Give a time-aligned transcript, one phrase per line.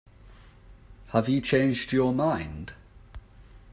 [1.09, 2.73] Have you changed your mind?